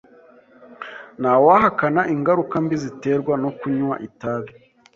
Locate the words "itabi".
4.07-4.51